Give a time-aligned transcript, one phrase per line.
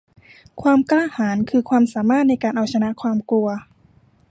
[0.61, 3.49] ความกล้าหาญคือความสามารถในการเอาชนะความกลัว